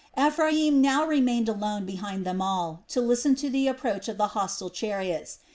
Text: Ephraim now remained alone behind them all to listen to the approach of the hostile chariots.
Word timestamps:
Ephraim 0.17 0.81
now 0.81 1.05
remained 1.05 1.47
alone 1.47 1.85
behind 1.85 2.25
them 2.25 2.41
all 2.41 2.81
to 2.87 2.99
listen 2.99 3.35
to 3.35 3.51
the 3.51 3.67
approach 3.67 4.07
of 4.07 4.17
the 4.17 4.29
hostile 4.29 4.71
chariots. 4.71 5.37